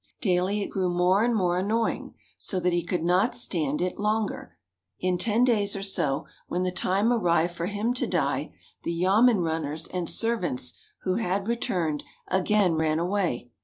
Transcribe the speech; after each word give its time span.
Daily 0.19 0.63
it 0.63 0.71
grew 0.71 0.89
more 0.89 1.23
and 1.23 1.35
more 1.35 1.59
annoying, 1.59 2.15
so 2.39 2.59
that 2.59 2.73
he 2.73 2.83
could 2.83 3.03
not 3.03 3.35
stand 3.35 3.83
it 3.83 3.99
longer. 3.99 4.57
In 4.99 5.19
ten 5.19 5.43
days 5.43 5.75
or 5.75 5.83
so, 5.83 6.25
when 6.47 6.63
the 6.63 6.71
time 6.71 7.13
arrived 7.13 7.53
for 7.53 7.67
him 7.67 7.93
to 7.93 8.07
die, 8.07 8.51
the 8.81 8.91
yamen 8.91 9.41
runners 9.41 9.85
and 9.85 10.09
servants, 10.09 10.73
who 11.03 11.17
had 11.17 11.47
returned, 11.47 12.03
again 12.31 12.73
ran 12.73 12.97
away. 12.97 13.51